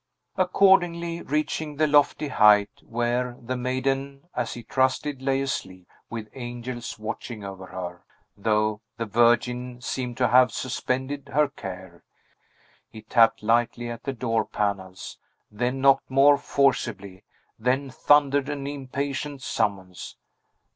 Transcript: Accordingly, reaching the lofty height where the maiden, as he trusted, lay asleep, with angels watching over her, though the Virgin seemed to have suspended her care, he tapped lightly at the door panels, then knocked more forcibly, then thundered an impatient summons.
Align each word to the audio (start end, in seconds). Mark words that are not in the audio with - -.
Accordingly, 0.35 1.21
reaching 1.21 1.75
the 1.75 1.85
lofty 1.85 2.29
height 2.29 2.71
where 2.81 3.37
the 3.39 3.55
maiden, 3.55 4.27
as 4.35 4.55
he 4.55 4.63
trusted, 4.63 5.21
lay 5.21 5.41
asleep, 5.41 5.87
with 6.09 6.27
angels 6.33 6.97
watching 6.97 7.43
over 7.43 7.67
her, 7.67 8.01
though 8.35 8.81
the 8.97 9.05
Virgin 9.05 9.79
seemed 9.79 10.17
to 10.17 10.29
have 10.29 10.51
suspended 10.51 11.29
her 11.35 11.47
care, 11.49 12.03
he 12.89 13.03
tapped 13.03 13.43
lightly 13.43 13.91
at 13.91 14.01
the 14.01 14.11
door 14.13 14.43
panels, 14.43 15.19
then 15.51 15.81
knocked 15.81 16.09
more 16.09 16.35
forcibly, 16.39 17.23
then 17.59 17.91
thundered 17.91 18.49
an 18.49 18.65
impatient 18.65 19.43
summons. 19.43 20.17